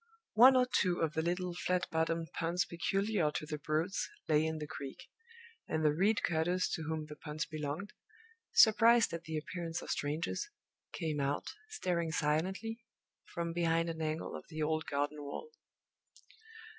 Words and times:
One 0.33 0.55
or 0.55 0.65
two 0.65 0.99
of 0.99 1.13
the 1.13 1.21
little 1.21 1.53
flat 1.53 1.85
bottomed 1.91 2.29
punts 2.33 2.65
peculiar 2.65 3.29
to 3.35 3.45
the 3.45 3.59
Broads 3.59 4.09
lay 4.27 4.43
in 4.47 4.57
the 4.57 4.65
creek; 4.65 4.97
and 5.67 5.85
the 5.85 5.93
reed 5.93 6.23
cutters 6.23 6.67
to 6.69 6.81
whom 6.87 7.05
the 7.05 7.15
punts 7.15 7.45
belonged, 7.45 7.93
surprised 8.51 9.13
at 9.13 9.25
the 9.25 9.37
appearance 9.37 9.79
of 9.83 9.91
strangers, 9.91 10.49
came 10.91 11.19
out, 11.19 11.51
staring 11.69 12.11
silently, 12.11 12.79
from 13.31 13.53
behind 13.53 13.91
an 13.91 14.01
angle 14.01 14.35
of 14.35 14.45
the 14.49 14.63
old 14.63 14.87
garden 14.87 15.21
wall. 15.21 15.51